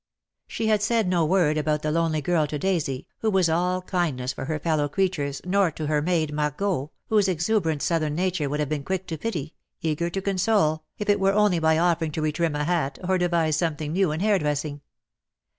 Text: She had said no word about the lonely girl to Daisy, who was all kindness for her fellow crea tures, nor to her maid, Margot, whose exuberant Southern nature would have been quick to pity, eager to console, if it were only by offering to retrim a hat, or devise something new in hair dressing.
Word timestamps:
She 0.47 0.65
had 0.65 0.81
said 0.81 1.07
no 1.07 1.23
word 1.27 1.59
about 1.59 1.83
the 1.83 1.91
lonely 1.91 2.23
girl 2.23 2.47
to 2.47 2.57
Daisy, 2.57 3.05
who 3.19 3.29
was 3.29 3.49
all 3.49 3.83
kindness 3.83 4.33
for 4.33 4.45
her 4.45 4.57
fellow 4.57 4.89
crea 4.89 5.07
tures, 5.09 5.45
nor 5.45 5.69
to 5.69 5.85
her 5.85 6.01
maid, 6.01 6.33
Margot, 6.33 6.89
whose 7.09 7.27
exuberant 7.27 7.83
Southern 7.83 8.15
nature 8.15 8.49
would 8.49 8.59
have 8.59 8.67
been 8.67 8.83
quick 8.83 9.05
to 9.05 9.17
pity, 9.19 9.53
eager 9.83 10.09
to 10.09 10.19
console, 10.19 10.85
if 10.97 11.07
it 11.07 11.19
were 11.19 11.33
only 11.33 11.59
by 11.59 11.77
offering 11.77 12.11
to 12.13 12.21
retrim 12.23 12.59
a 12.59 12.63
hat, 12.63 12.97
or 13.07 13.19
devise 13.19 13.57
something 13.57 13.93
new 13.93 14.11
in 14.11 14.21
hair 14.21 14.39
dressing. 14.39 14.81